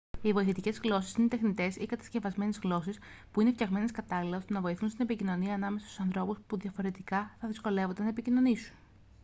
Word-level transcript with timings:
οι 0.21 0.33
βοηθητικές 0.33 0.79
γλώσσες 0.83 1.13
είναι 1.15 1.27
τεχνητές 1.27 1.75
ή 1.75 1.85
κατασκευασμένες 1.85 2.59
γλώσσες 2.63 2.99
που 3.31 3.41
είναι 3.41 3.51
φτιαγμένες 3.51 3.91
κατάλληλα 3.91 4.37
ώστε 4.37 4.53
να 4.53 4.61
βοηθούν 4.61 4.89
στην 4.89 5.03
επικοινωνία 5.05 5.53
ανάμεσα 5.53 5.85
στους 5.85 5.99
ανθρώπους 5.99 6.37
που 6.47 6.57
διαφορετικά 6.57 7.35
θα 7.39 7.47
δυσκολεύονταν 7.47 8.03
να 8.03 8.09
επικοινωνήσουν 8.11 8.75